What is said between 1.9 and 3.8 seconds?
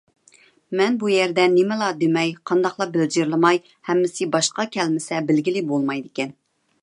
دېمەي، قانداقلا بىلجىرلىماي،